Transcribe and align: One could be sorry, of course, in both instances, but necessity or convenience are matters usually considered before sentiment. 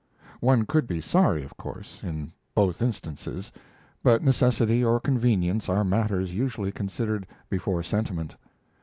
One 0.39 0.65
could 0.65 0.87
be 0.87 0.99
sorry, 0.99 1.43
of 1.43 1.55
course, 1.57 2.01
in 2.03 2.31
both 2.55 2.81
instances, 2.81 3.51
but 4.01 4.23
necessity 4.23 4.83
or 4.83 4.99
convenience 4.99 5.69
are 5.69 5.83
matters 5.83 6.33
usually 6.33 6.71
considered 6.71 7.27
before 7.51 7.83
sentiment. 7.83 8.35